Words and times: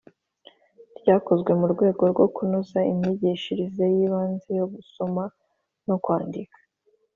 ryakozwe 0.99 1.51
mu 1.59 1.65
rwego 1.73 2.03
rwo 2.11 2.25
kunoza 2.35 2.79
imyigishirize 2.91 3.83
y’ibanze 3.95 4.49
yo 4.59 4.65
gusoma 4.73 5.23
no 5.87 5.95
kwandika. 6.03 6.57